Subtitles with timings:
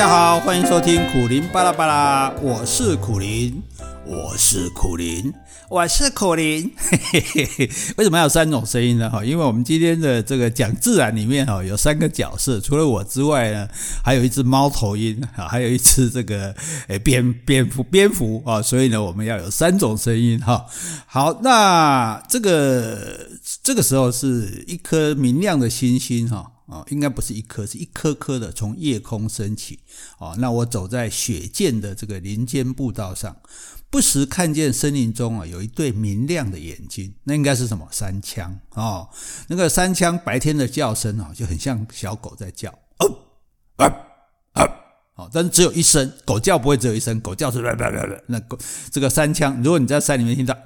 [0.00, 3.62] 家好，欢迎收听苦林巴拉巴拉，我是苦林，
[4.06, 5.30] 我是苦林，
[5.68, 6.72] 我是苦林。
[6.78, 9.10] 嘿嘿嘿嘿，为什么要有三种声音呢？
[9.10, 13.68] 哈，因为我们今天的这个讲自然里面哈，有三个角色，除了我之外呢，
[14.02, 16.56] 还有一只猫头鹰啊，还有一只这个
[16.88, 20.64] 诶蝙蝙蝠蝙蝠啊，所以呢，我们要有三种声音哈。
[21.04, 23.28] 好，那这个
[23.62, 26.52] 这个时候是一颗明亮的星星哈。
[26.70, 29.80] 啊，应该不是一颗，是一颗颗的从夜空升起。
[30.18, 33.36] 哦，那我走在雪见的这个林间步道上，
[33.90, 37.88] 不时看见森林中啊有一对明亮的眼睛，那应该是什么？
[37.90, 39.08] 山羌哦，
[39.48, 43.18] 那个山羌白天的叫声啊，就很像小狗在叫，哦，
[43.76, 43.86] 啊
[44.52, 44.64] 啊，
[45.16, 47.60] 哦，但是只有一声，狗叫不会只有一声，狗叫是
[48.28, 48.56] 那狗
[48.90, 50.56] 这个山羌，如果你在山里面听到。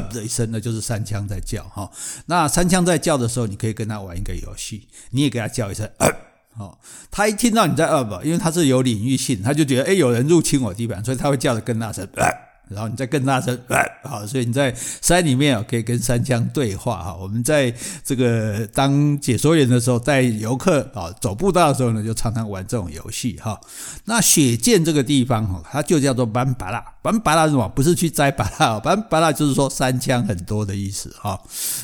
[0.00, 1.90] 的一声，呢就是三枪在叫哈。
[2.26, 6.08] 那三枪在叫的时候，你可以跟他玩一个游戏，你也给他叫一声，呃，
[6.56, 6.78] 好，
[7.10, 12.06] 他一听到你在呃吧，因为他是有领域性，他就觉得哎有人入侵我地板，所以他会叫得更大声。
[12.14, 13.58] 呃然后你再更大声，
[14.02, 17.14] 好，所以你在山里面啊，可以跟山羌对话哈。
[17.14, 17.72] 我们在
[18.04, 23.60] 这个当解说员的时候，带游客啊走步道的时候呢，就常常玩这种游戏哈。
[24.04, 27.68] 那雪见这个地方哈，它就叫做班巴拉，班巴拉是什么？
[27.68, 31.40] 不是去摘巴拉，班巴拉就是说山羌很多的意思哈。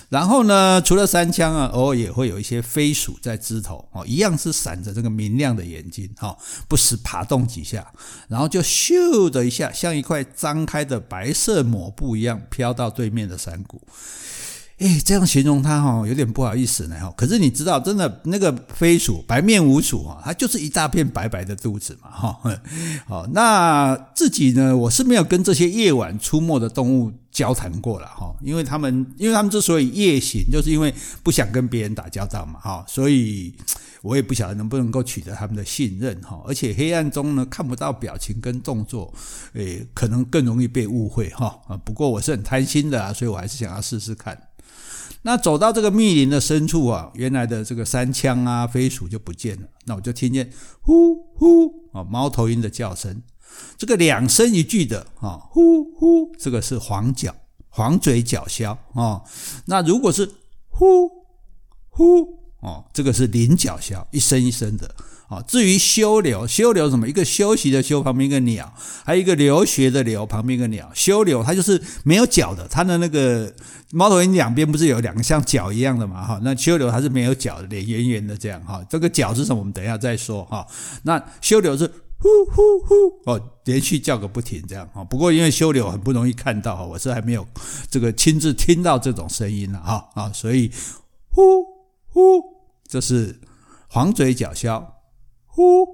[0.08, 7.86] 然后呢，除了山羌啊，偶尔也会有一些飞鼠在枝头哦，一样是闪着这个明亮的眼睛哈，不时爬动几下，
[8.28, 13.80] 然后就咻的一下，像一块张开的白色抹布一样飘到对面的山谷，
[14.78, 17.12] 诶，这样形容它哈，有点不好意思呢哈。
[17.16, 22.40] 可是你知道，真的那个飞鼠白面鼯鼠啊，它就是一大片白白的肚子嘛哈。
[23.06, 33.54] 好，那自己呢，我是没有跟这些夜晚出没的动物交谈过了哈，因为他们，因为他们之所以夜行，就是因为不想跟别人打交道嘛哈，所以。
[34.00, 39.12] 我也不晓得能不能够取得他们的信任哈，而且黑暗中呢，看不到表情跟动作，
[39.54, 41.76] 诶，可能更容易被误会哈啊。
[41.78, 44.40] 不过我是很贪心的啊，所以我还是想要试试看。
[45.22, 49.68] 那走到这个密林的深处啊，原来的这个山羌啊、飞鼠就不见了。
[49.86, 53.22] 那我就听见呼呼啊，猫头鹰的叫声，
[53.76, 57.34] 这个两声一句的啊，呼呼，这个是黄角
[57.68, 59.22] 黄嘴角鸮啊。
[59.66, 60.30] 那如果是
[60.68, 61.08] 呼
[61.88, 62.38] 呼。
[62.60, 64.92] 哦，这个是领角鸮，一声一声的。
[65.28, 67.06] 哦，至于休留，休留什么？
[67.06, 68.72] 一个休息的休旁边一个鸟，
[69.04, 70.90] 还有一个留学的留旁边一个鸟。
[70.94, 73.54] 休留它就是没有脚的，它的那个
[73.92, 76.26] 猫头鹰两边不是有两个像脚一样的嘛？
[76.26, 78.58] 哈，那休留它是没有脚的，脸圆圆的这样。
[78.64, 79.58] 哈，这个脚是什么？
[79.58, 80.44] 我们等一下再说。
[80.46, 80.66] 哈，
[81.02, 81.86] 那休留是
[82.18, 84.88] 呼呼呼哦，连续叫个不停这样。
[84.94, 87.46] 哈，不过因为休留很不容易看到，我是还没有
[87.90, 89.78] 这个亲自听到这种声音了。
[89.80, 90.70] 哈啊，所以
[91.28, 91.76] 呼。
[92.10, 92.42] 呼，
[92.88, 93.38] 这是
[93.86, 94.82] 黄嘴角鸮。
[95.58, 95.84] 呼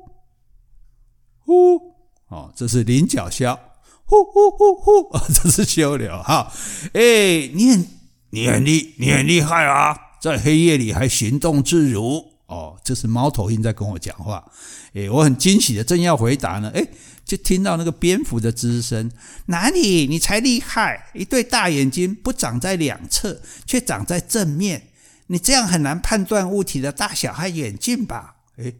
[1.39, 1.95] 呼，
[2.29, 3.59] 哦，这是菱角鸮。
[4.05, 6.11] 呼呼呼呼，哦，这是休留。
[6.23, 6.53] 哈，
[6.93, 7.89] 哎，你很
[8.29, 12.33] 你很厉你很厉害啊，在黑夜里还行动自如。
[12.47, 14.45] 哦，这是猫头鹰在跟我讲话。
[14.93, 16.87] 哎，我很惊喜的，正要回答呢，哎，
[17.25, 19.11] 就听到那个蝙蝠的吱声。
[19.47, 20.07] 哪里？
[20.07, 21.07] 你才厉害！
[21.15, 24.89] 一对大眼睛不长在两侧，却长在正面。
[25.29, 28.37] 你这样很难判断物体的大小和远近吧？
[28.59, 28.75] 诶，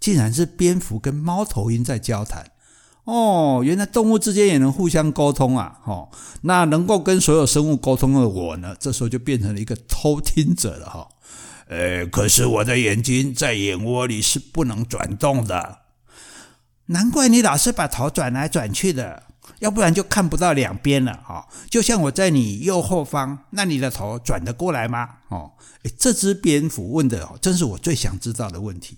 [0.00, 2.50] 竟然是蝙蝠跟猫头鹰在交谈
[3.04, 3.62] 哦！
[3.64, 5.80] 原来动物之间也能互相沟通啊！
[5.84, 6.08] 哦，
[6.42, 11.08] 那能够跟所有生物沟通的我呢，这时候就变成了一个偷听者了哈。
[11.68, 15.80] 呃，可是我的眼睛在眼窝里是不能转动的，
[16.86, 19.24] 难怪你老是把头转来转去的。
[19.58, 25.08] 要不然就看不到两边了哈，就像我在你右后方，那你的头转得过来吗？
[25.28, 25.52] 哦，
[25.82, 28.96] 诶，这只蝙蝠问的哦，真是我最想知道的问题。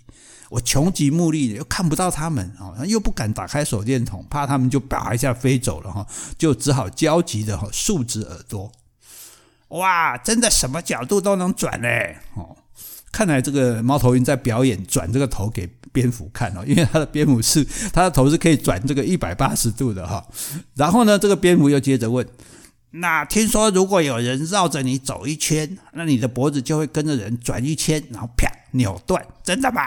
[0.51, 8.71] 我穷极目力又看不到它们哦，又不敢打开手电筒，怕它们就叭一下飞走了哈，就只好焦急的哈竖直耳朵。
[9.69, 12.19] 哇，真的什么角度都能转嘞！
[12.35, 12.57] 哦，
[13.11, 15.69] 看来这个猫头鹰在表演转这个头给。
[15.93, 20.27] 蝙蝠看哦， 因为它的蝙蝠是它的头是可以转这个一百八十度的哈。
[20.75, 22.27] 然后呢，这个蝙蝠又接着问
[22.93, 29.83] ：“那听说如果有人绕着你走一圈，那你的脖子就会跟着人转一圈，然后啪扭断，真的吗？”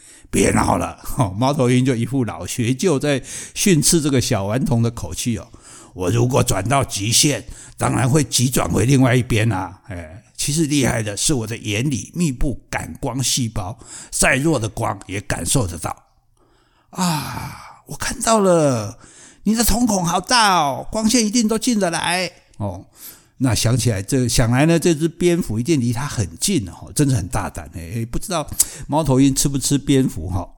[0.30, 0.98] 别闹了，
[1.38, 3.22] 猫头鹰就一副老学究在
[3.54, 5.48] 训斥这个小顽童的口气哦。
[5.94, 7.44] 我如果转到极限，
[7.78, 10.22] 当然会急转回另外一边啊，哎。
[10.46, 13.76] 其实厉害的是我的眼里密布感光细胞，
[14.12, 16.04] 再弱的光也感受得到。
[16.90, 18.96] 啊，我看到了，
[19.42, 22.86] 你的瞳孔好大哦，光线一定都进得来哦。
[23.38, 28.06] 那想起来，这想来呢，这只蝙蝠一定离它很近哦，真的很大胆诶。
[28.06, 28.48] 不知道
[28.86, 30.48] 猫头鹰吃不吃蝙蝠哈？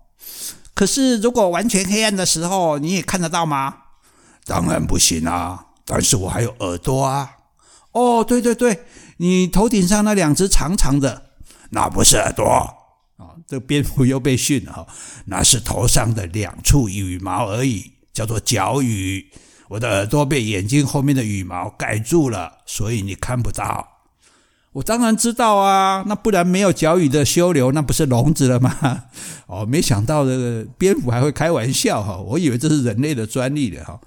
[0.74, 3.74] 可是如果完全黑暗的时候，你也看得到吗？
[4.44, 5.64] 当然不行啊！
[5.86, 7.36] 但是我还有耳朵啊！
[7.92, 8.84] 哦，对对对，
[9.18, 11.30] 你头顶上那两只长长的，
[11.70, 12.44] 那不是耳朵
[13.16, 13.38] 啊！
[13.46, 14.86] 这蝙蝠又被训了，
[15.26, 19.30] 那是头上的两处羽毛而已，叫做角羽。
[19.68, 23.86] 我的耳朵被眼睛后面的羽毛盖住了，所以你看不到。
[24.72, 29.04] 我当然知道啊，那不然没有角羽的修流，那不是聋子了吗？
[29.46, 33.98] 哦，没想到这个蝙蝠还会开玩笑哈，我以为这是人类的专利的哈。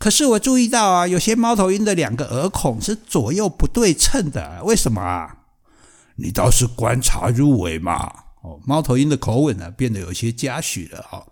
[0.00, 5.36] 可是我注意到啊，有些猫头鹰的两个耳孔是左右不对称的，为什么啊？
[6.16, 8.10] 你倒是观察入微嘛。
[8.42, 11.24] 哦，猫头鹰的口吻呢变得有些嘉许了哈。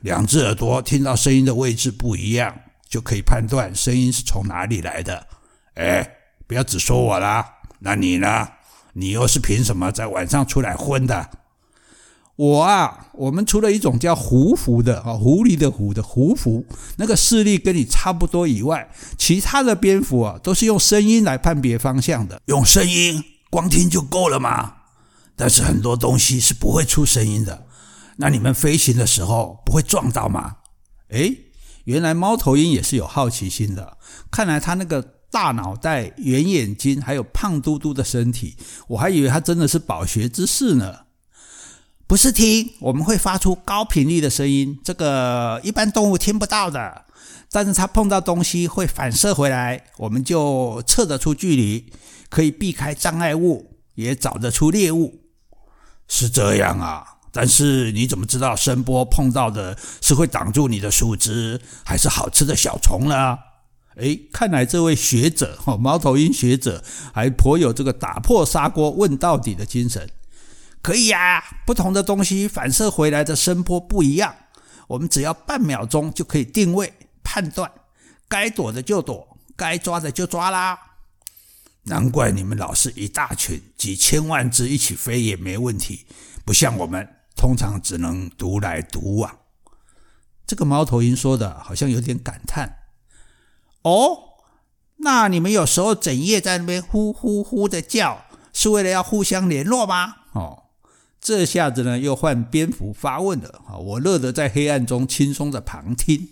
[0.00, 2.52] 两只耳朵听到声音的位置不一样。
[2.88, 5.26] 就可以判断声音是从哪里来的。
[5.74, 6.08] 哎，
[6.46, 7.44] 不要只说我啦，
[7.80, 8.48] 那你呢？
[8.92, 11.28] 你又是凭什么在晚上出来混的？
[12.36, 16.66] 我啊，我们除了一种叫狐蝠的啊，狐狸的狐的狐蝠，
[16.96, 22.40] 那个视力跟你差不多以外，其他的蝙蝠啊，都是用声音来判别方向的。
[22.46, 24.74] 用声音，光听就够了吗？
[25.34, 27.66] 但是很多东西是不会出声音的。
[28.18, 30.56] 那你们飞行的时候不会撞到吗？
[31.08, 31.38] 诶
[31.84, 33.96] 原来猫头鹰也是有好奇心的，
[34.30, 35.00] 看来它那个
[35.30, 38.56] 大脑袋、圆眼睛，还有胖嘟嘟的身体，
[38.88, 41.05] 我还以为它真的是饱学之士呢。
[42.08, 47.04] 不是听，我们会发出高频率的声音，这个一般动物听不到的。
[47.50, 51.92] 但是它碰到东西会反射回来，我们就测得出距离，
[52.28, 55.22] 可以避开障碍物，也找得出猎物。
[56.06, 57.04] 是这样啊。
[57.32, 63.36] 但是你怎么知道声波碰到的是会挡住你的树枝，还是好吃的小虫呢？
[63.96, 70.08] 诶，看来这位学者，哈，猫头鹰学者还颇有这个打破砂锅问到底的精神。
[70.86, 74.36] 可以呀，不同的东西反射回来的声波不一样，
[74.86, 76.92] 我们只要半秒钟就可以定位
[77.24, 77.68] 判断，
[78.28, 80.78] 该躲的就躲，该抓的就抓啦。
[81.86, 86.06] 难怪你们老是一大群几千万只一起飞也没问题，
[86.44, 87.16] 不像我们。
[87.34, 89.40] 通常只能独来独往。
[90.46, 92.78] 这个猫头鹰说的好像有点感叹。
[93.82, 94.18] 哦，
[94.98, 100.14] 那你们有时候整夜在那边呼呼呼的叫，是为了要互相联络吗？
[100.32, 100.62] 哦，
[101.26, 103.60] 这下子呢又换蝙蝠发问了。
[103.80, 106.28] 我乐得在黑暗中轻松的旁听。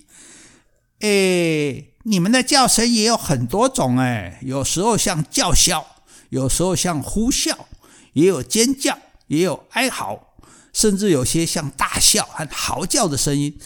[1.00, 5.84] 诶，你们的叫声也有很多种诶，有时候像叫嚣，
[6.28, 7.56] 有时候像呼啸，
[8.12, 8.96] 也有尖叫，
[9.26, 10.36] 也有哀嚎。
[10.72, 13.58] 甚至有些像大笑和嚎叫的声音，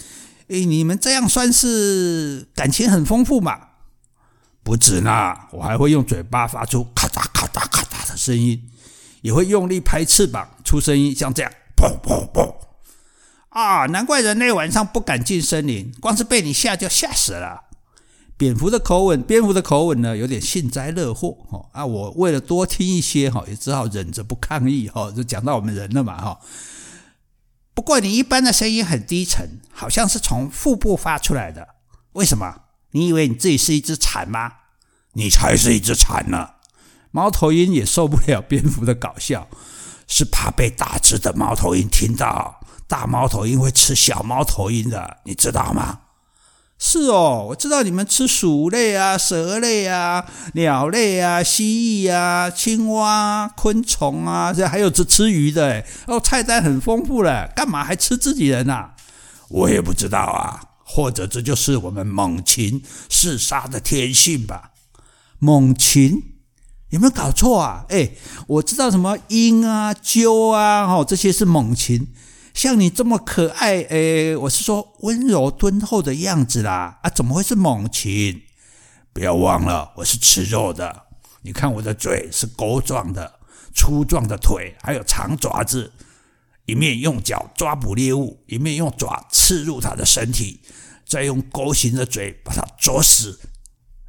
[0.47, 3.61] 诶，你们这样算是感情很丰富吗？
[4.63, 8.71] 不止呢，我还会用嘴巴发出咔嗒咔嗒咔嗒的声音，
[9.21, 12.55] 也会用力拍翅膀出声音，像这样，砰砰砰！
[13.49, 17.65] 啊，难怪人类晚上不敢进森林，光是被你吓就吓死了。
[18.37, 21.87] 蝙蝠的口吻，蝙蝠的口吻呢，有点幸灾乐祸哈啊！
[21.87, 26.39] 我为了多听一些哈，也只好忍着不抗议哈，就讲到我们人了嘛哈。
[27.73, 31.67] 不过你一般的声音很低沉，好像是从腹部发出来的。
[32.13, 32.65] 为什么？
[32.91, 34.53] 你以为你自己是一只蝉吗？
[35.15, 36.51] 你才是一只蝉呢！
[37.11, 39.49] 猫头鹰也受不了蝙蝠的搞笑，
[40.09, 42.61] 是怕被大只的猫头鹰听到。
[42.89, 46.01] 大猫头鹰会吃小猫头鹰的，你知道吗？
[46.81, 50.25] 是哦，我知道你们吃鼠类啊、蛇类啊、
[50.55, 51.65] 鸟类啊、蜥
[52.07, 55.85] 蜴啊、青蛙、昆虫啊，这还有吃吃鱼的。
[56.07, 58.95] 哦，菜单很丰富了，干嘛还吃自己人啊？
[59.49, 64.71] 我也不知道啊，或者这就是我们猛禽嗜杀的天性吧？
[65.41, 66.38] 猛禽
[66.91, 67.85] 有没有搞错啊？
[67.89, 68.17] 诶，
[68.47, 72.15] 我知道什么鹰啊、鸠啊，哦，这些是猛禽。
[72.55, 78.43] 像你这么可爱，诶，我是说温柔敦厚的样子啦，啊，怎么会是猛禽？
[79.13, 81.05] 不要忘了，我是吃肉的。
[81.43, 83.39] 你看我的嘴是钩状的，
[83.75, 85.93] 粗壮的腿，还有长爪子，
[86.67, 90.61] 一面用脚抓捕猎物，一面用爪刺入它的身体，
[91.07, 93.39] 再用钩形的嘴把它啄死。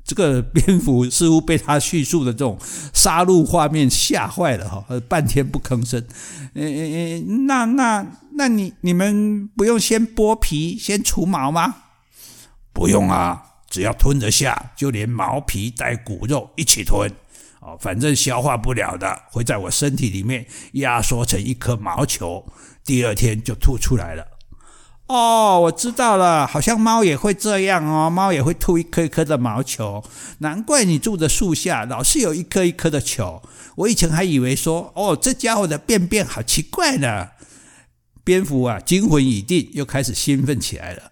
[0.09, 2.57] 这个蝙蝠似乎被他叙述的这种
[2.95, 6.03] 杀戮画面吓坏了哈，半天不吭声。
[6.55, 11.75] 诶，那那那你你们不用先剥皮先除毛吗？
[12.73, 13.39] 不用啊，
[13.69, 17.07] 只要吞得下，就连毛皮带骨肉一起吞。
[17.59, 22.43] 哦，反正消化不了的会在我身体里面压缩成一颗毛球，
[22.83, 24.25] 第二天就吐出来了。
[25.09, 30.03] 哦，我知道了，好像猫也会这样哦，猫也会吐一颗一颗的毛球。
[30.37, 33.41] 难怪你住的树下老是有一颗一颗的球。
[33.75, 37.29] 我以前还以为说，哦，这家伙的便便好奇怪呢。
[38.29, 41.11] 蝙蝠啊，惊魂已定，又开始兴奋起来了。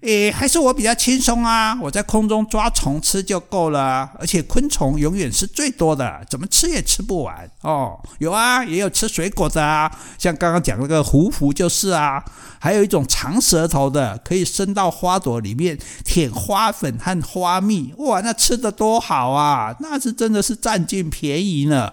[0.00, 1.78] 诶，还是我比较轻松啊！
[1.80, 8.00] 我在空中抓虫吃就够了，而且昆虫永远是最多的，怎么吃也吃不完哦。
[8.18, 9.88] 有啊，也有吃水果的啊，
[10.18, 12.24] 像刚刚讲那个胡蝠就是啊。
[12.60, 17.94] 还有一种长舌头的，可以伸到花朵里面舔花粉和花蜜。
[17.98, 19.76] 哇，那吃的多好啊！
[19.78, 21.92] 那是真的是占尽便宜呢。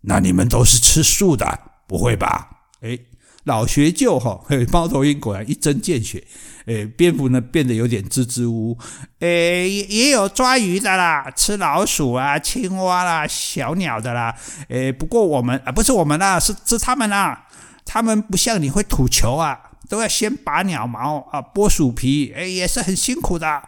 [0.00, 2.48] 那你们都是吃素的，不会吧？
[2.80, 3.06] 诶
[3.48, 4.40] 老学究哈，
[4.70, 6.22] 猫头鹰果然一针见血。
[6.66, 8.78] 诶，蝙蝠呢变得有点支支吾吾。
[9.20, 14.36] 诶，也有抓鱼的啦，吃老鼠啊、青蛙啦、小鸟的啦。
[14.68, 17.46] 诶，不过我们啊，不是我们啦，是是他们啦。
[17.86, 23.62] 他们不像你会吐球啊，都要先拔鸟毛啊，剥鼠皮，诶，也是很辛苦的。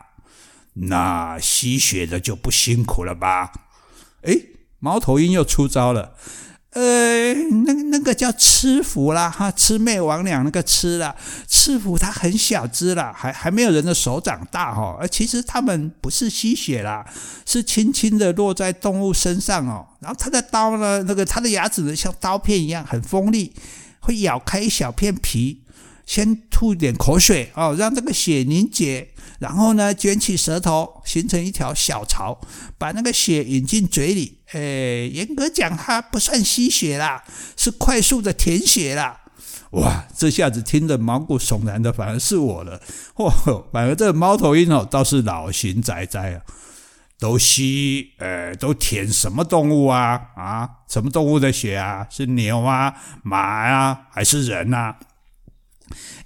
[0.75, 3.51] 那吸血的就不辛苦了吧？
[4.25, 4.45] 诶，
[4.79, 6.13] 猫头鹰又出招了。
[6.73, 7.35] 呃，
[7.65, 11.17] 那那个叫吃蝠啦，哈，魑魅魍魉那个吃啦，
[11.49, 17.05] 鴟蝠它很小只啦，还还没有人的手掌大哈，而其实它们不是吸血啦，
[17.45, 23.53] 是轻轻的落在动物身上哦，然后它的刀呢，那个它的牙齿呢，像刀片一样很锋利，
[23.99, 25.60] 会咬开一小片皮。
[26.11, 32.40] 先吐一点口水哦，让这个血凝结，然后呢，卷起舌头，形成一条小槽，
[32.76, 34.38] 把那个血引进嘴里。
[34.50, 37.23] 诶，严格讲，它不算吸血啦，
[37.57, 39.21] 是快速的舔血啦。
[39.71, 42.83] 哇，这下子听得毛骨悚然的，反而是我了。
[43.14, 43.31] 嚯，
[43.71, 46.43] 反而这个猫头鹰哦，倒是老型仔仔啊，
[47.21, 50.21] 都吸，呃，都舔什么动物啊？
[50.35, 52.05] 啊，什么动物的血啊？
[52.11, 54.97] 是牛啊、马啊，还是人啊？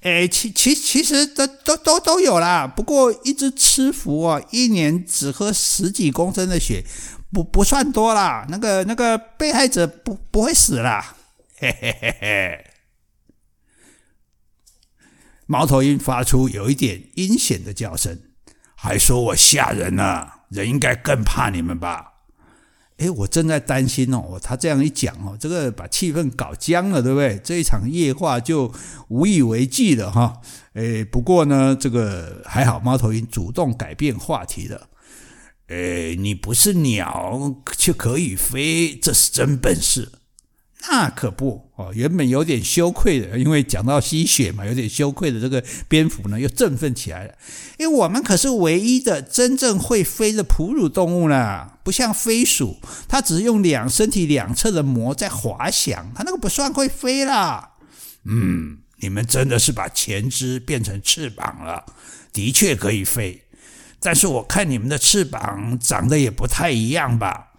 [0.00, 2.66] 诶，其其其实都都都都有啦。
[2.66, 6.84] 不过一只鴟蝠啊，一年只喝十几公升的血，
[7.32, 8.46] 不不算多啦。
[8.48, 11.16] 那个那个被害者不不会死啦。
[11.56, 12.66] 嘿嘿嘿嘿。
[15.46, 18.18] 猫头鹰发出有一点阴险的叫声，
[18.74, 20.28] 还说我吓人呢。
[20.50, 22.13] 人应该更怕你们吧？
[22.98, 27.40] 诶，我正在担心哦，他这样一讲哦，这个把气氛搞僵了，对不对？
[27.42, 28.72] 这一场夜话就
[29.08, 30.40] 无以为继了哈。
[30.74, 34.88] 诶，不过呢，这个还好，猫头鹰主动改变话题了。
[35.68, 40.12] 诶，你不是鸟却可以飞，这是真本事。
[40.86, 47.34] 那可不哦，原本有点羞愧的，因为讲到吸血嘛，有点羞愧的这个蝙蝠呢，又振奋起来了。
[47.78, 52.76] 因为我们可是唯一的真正会飞的哺乳动物呢，不像飞鼠，
[53.08, 57.70] 它只是用两身体两侧的膜在滑翔，它那个不算会飞啦。
[58.24, 61.86] 嗯，你们真的是把前肢变成翅膀了，
[62.32, 63.42] 的确可以飞。
[63.98, 67.53] 但是我看你们的翅膀长得也不太一样吧。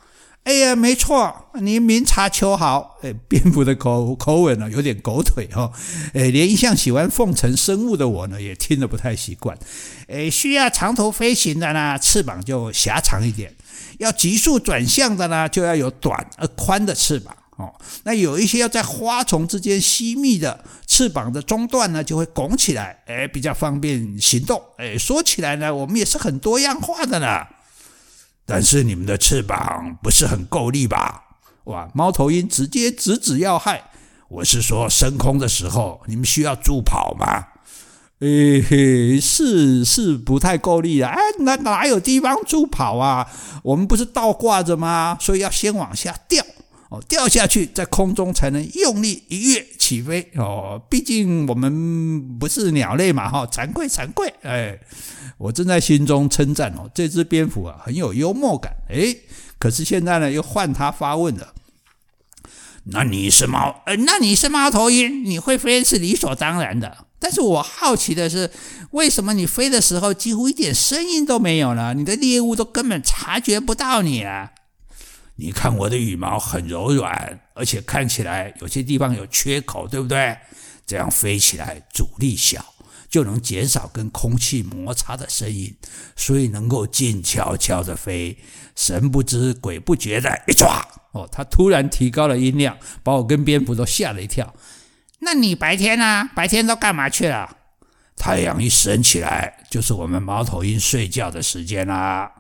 [0.46, 2.98] 哎呀，没错，你明察秋毫。
[3.02, 5.72] 哎，蝙蝠的口口吻呢，有点狗腿哦。
[6.14, 9.58] 哎，连一向喜欢奉承生物的我呢，也听得不太习惯。
[10.08, 13.50] 哎，需要长途飞行的呢，翅膀就狭长一点；
[13.98, 17.74] 要急速转向的呢，就要有短而宽的翅膀哦。
[18.04, 24.62] 那有一些要在花丛之间吸蜜的，翅膀的中段呢，就会拱起来，哎，比较方便行动。
[24.78, 27.48] 哎，说起来呢，我们也是很多样化的呢。
[28.46, 31.24] 但是你们的翅膀不是很够力吧？
[31.66, 31.90] 哇！
[31.96, 33.90] 猫头鹰直接直指要害。
[34.28, 37.48] 我是说，升空的时候你们需要助跑吗？
[38.20, 41.08] 诶嘿，是是不太够力的。
[41.08, 43.28] 哎，哪哪有地方助跑啊？
[43.64, 45.18] 我们不是倒挂着吗？
[45.20, 46.46] 所以要先往下掉。
[46.90, 50.82] 哦，掉下去，在空中才能用力一跃起飞哦。
[50.90, 54.34] 毕竟我们不是鸟类嘛，哈、惭愧惭愧。
[54.42, 54.80] 哎，
[55.38, 58.74] 我正在心中称赞哦，这只蝙蝠啊很有幽默感。
[58.90, 59.16] 哎，
[59.60, 61.54] 可是现在呢，又换他发问了。
[62.86, 63.84] 那你是猫？
[64.06, 65.24] 那你是猫头鹰？
[65.24, 67.06] 你会飞是理所当然的。
[67.20, 68.50] 但是我好奇的是，
[68.92, 71.94] 为什么你飞的时候几乎一点声音都没有呢？
[71.94, 74.52] 你的猎物都根本察觉不到你啊？
[75.38, 80.38] 你看我的羽毛很柔软，而且看起来有些地方有缺口，对不对？
[80.86, 82.64] 这样飞起来阻力小，
[83.10, 85.76] 就能减少跟空气摩擦的声音，
[86.16, 88.38] 所以能够静悄悄地飞，
[88.76, 90.86] 神不知鬼不觉的一抓。
[91.12, 94.54] 哦，他突然提高了音量，把我跟蝙蝠都吓了一跳。
[95.20, 96.30] 那你白天呢？
[96.36, 97.58] 白天都干嘛去了？
[98.16, 102.32] 太阳一升起来，就是我们猫头鹰睡觉的时间啦。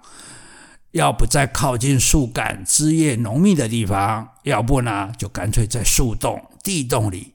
[0.95, 7.33] 要不在靠近树干、枝叶浓密的地方，要不呢，就干脆在树洞、地洞里。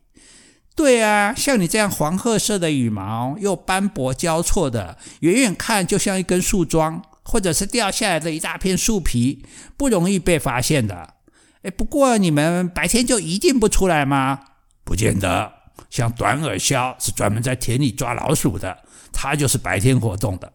[0.75, 9.45] 对啊，像你这样黄褐色的羽毛，又斑驳交错的，远远看就像一根树桩，或者是掉下来的一大片树皮，
[9.77, 11.17] 不容易被发现的。
[11.63, 14.41] 哎，不过你们白天就一定不出来吗？
[14.85, 15.53] 不见得，
[15.91, 18.79] 像短耳鸮是专门在田里抓老鼠的，
[19.13, 20.51] 它就是白天活动的。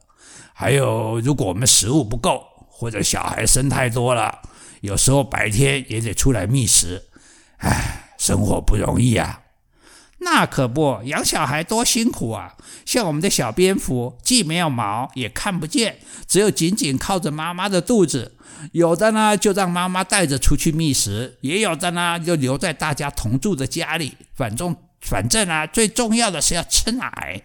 [0.55, 2.41] 还有，如果我们食物不够，
[2.77, 4.41] 或者小孩生太多了，
[4.81, 7.05] 有时候白天也得出来觅食。
[7.59, 9.43] 唉，生活不容易啊。
[10.19, 12.55] 那可不，养小孩多辛苦啊！
[12.85, 18.35] 像我们的小蝙蝠，既没有毛，也看不见，只有紧紧靠着妈妈的肚子。
[18.73, 24.17] 有的呢，就让妈妈带着出去觅食；也有的呢，就留在大家同住的家里。
[24.35, 27.41] 反正，反正啊，最重要的是要吃奶。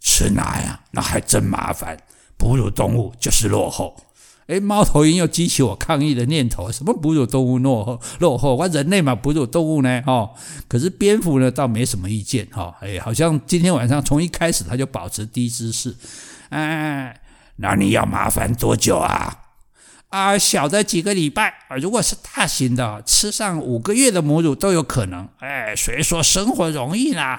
[0.00, 1.98] 吃奶啊，那还真麻烦。
[2.38, 3.96] 哺乳动物就是落后。
[4.48, 8.00] 哎，猫头鹰又激起我抗议的念头：什么哺乳动物落后？
[8.18, 8.56] 落后？
[8.56, 10.02] 我人类嘛，哺乳动物呢？
[10.06, 10.34] 哦，
[10.68, 12.46] 可是蝙蝠呢，倒没什么意见。
[12.50, 15.96] 哈，哎，好像今天晚上从一开始它就保持低姿势。
[16.48, 17.20] 哎，
[17.56, 19.38] 那你要麻烦多久啊？
[20.08, 25.28] 啊，小的几个礼拜啊，如果是大型的，吃上五个月的母乳都有可能。
[25.38, 27.38] 哎，谁说生活容易呢？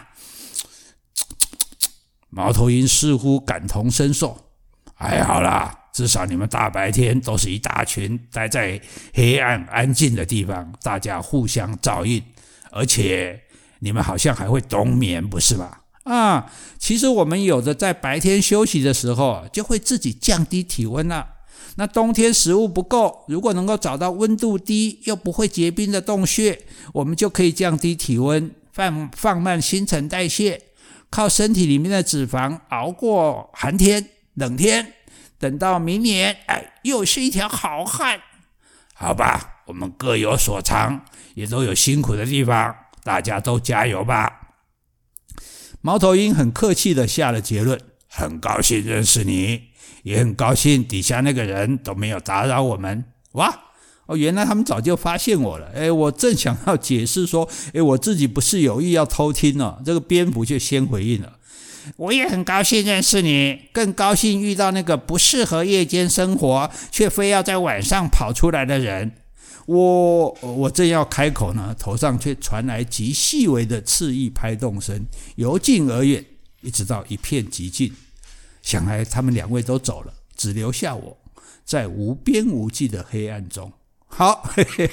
[2.29, 4.47] 猫头鹰似乎感同身受。
[4.95, 5.81] 哎，好啦。
[5.93, 8.81] 至少你们大白天都是一大群待在
[9.13, 12.21] 黑暗安静的地方，大家互相照应，
[12.71, 13.39] 而且
[13.79, 15.77] 你们好像还会冬眠，不是吗？
[16.05, 21.27] 啊，其实我们有的在白天休息的时候，就会自己降低体温了。
[21.75, 26.59] 那冬天食物不够，如果能够找到温度低又不会结冰的洞穴，
[26.91, 30.59] 我们就可以降低体温，放放慢新陈代谢，
[31.09, 34.93] 靠身体里面的脂肪熬过寒天冷天。
[35.43, 38.21] 等到明年，哎，又是一条好汉。
[38.93, 41.03] 好吧，我们各有所长，
[41.35, 42.73] 也都有辛苦的地方，
[43.03, 44.53] 大家都加油吧。
[45.81, 47.77] 猫头鹰很客气地下了结论。
[48.07, 49.63] 很高兴认识你，
[50.03, 53.03] 也很高兴底下那个人都没有打扰我们。
[53.33, 53.63] 哇，
[54.05, 55.69] 哦，原来他们早就发现我了。
[55.75, 61.39] 哎，我正想要解释说，哎，我自己不是有意要偷听呢，这个蝙蝠就先回应了。
[61.97, 69.11] 我也很高兴认识你，更高兴遇到那个不适合夜间生活却非要在晚上跑出来的人。
[69.65, 76.25] 我我正要开口呢，头上却传来极细微的翅翼拍动声，由近而远，
[76.61, 77.93] 一直到一片寂静。
[78.61, 81.17] 想来他们两位都走了，只留下我
[81.63, 83.71] 在无边无际的黑暗中。
[84.15, 84.87] 好，嘿嘿，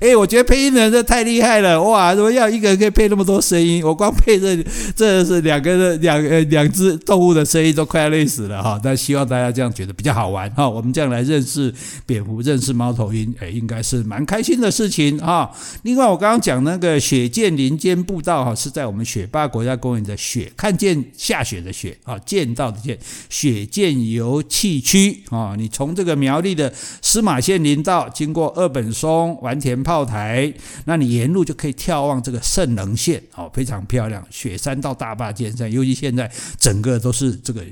[0.00, 2.14] 哎，我觉得配音的人这太厉害了，哇！
[2.14, 3.82] 怎么要一个人可以配那么多声音？
[3.82, 4.62] 我光配这
[4.94, 8.78] 这是两个的两呃两只动物的声音都快要累死了哈。
[8.84, 10.68] 但希望大家这样觉得比较好玩哈。
[10.68, 11.72] 我们这样来认识
[12.04, 15.50] 蝙蝠，认识猫头鹰，哎，应该是蛮开心的事情哈。
[15.84, 22.98] 另外，我刚刚讲那个雪见林间步道哈，是在我们雪霸国家公园的雪，看见下雪的雪啊，见到的见，
[23.30, 25.54] 雪见游憩区啊。
[25.56, 28.65] 你从这个苗栗的司马县林道经过二。
[28.68, 30.52] 本松、完田炮台，
[30.84, 34.24] 那你沿路就可以眺望这个圣棱线，哦，非常漂亮。
[34.30, 37.64] 雪山到大坝尖山，尤其现在整个都是这个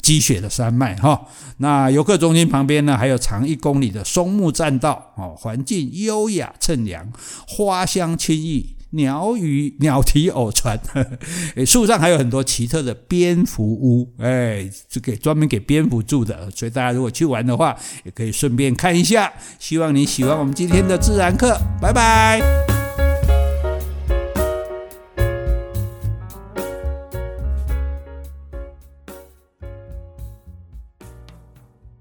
[0.00, 7.12] 积雪的山脉，哈、那游客中心旁边呢，还有长一公里的松木栈道，哦，环境优雅乘凉，
[7.46, 8.74] 花香清逸。
[8.92, 10.78] 鸟语鸟啼偶传，
[11.56, 19.32] 哎，树上还有很多奇特的蝙蝠屋，哎，这给专门给蝙蝠住的，所以大家如果去玩的话，也可以顺便看一下。
[19.58, 22.81] 希望你喜欢我们今天的自然课，拜拜。